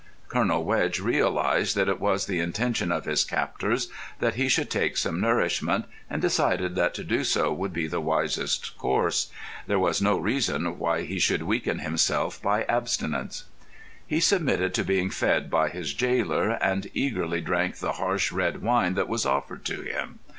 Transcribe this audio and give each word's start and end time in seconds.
Colonel 0.29 0.63
Wedge 0.63 0.99
realised 0.99 1.75
that 1.75 1.87
it 1.87 1.99
was 1.99 2.25
the 2.25 2.39
intention 2.39 2.91
of 2.91 3.05
his 3.05 3.23
captors 3.23 3.87
that 4.17 4.33
he 4.33 4.49
should 4.49 4.71
take 4.71 4.97
some 4.97 5.21
nourishment, 5.21 5.85
and 6.09 6.19
decided 6.19 6.73
that 6.73 6.95
to 6.95 7.03
do 7.03 7.23
so 7.23 7.53
would 7.53 7.71
be 7.71 7.85
the 7.85 8.01
wisest 8.01 8.75
course. 8.79 9.31
There 9.67 9.77
was 9.77 10.01
no 10.01 10.17
reason 10.17 10.79
why 10.79 11.03
he 11.03 11.19
should 11.19 11.43
weaken 11.43 11.77
himself 11.77 12.41
by 12.41 12.63
abstinence. 12.63 13.43
He 14.07 14.19
submitted 14.19 14.73
to 14.73 14.83
being 14.83 15.11
fed 15.11 15.51
by 15.51 15.69
his 15.69 15.93
jailer, 15.93 16.49
and 16.49 16.89
eagerly 16.95 17.39
drank 17.39 17.77
the 17.77 17.91
harsh 17.91 18.31
red 18.31 18.63
wine 18.63 18.95
that 18.95 19.07
was 19.07 19.27
offered 19.27 19.63
to 19.65 19.83
him. 19.83 20.17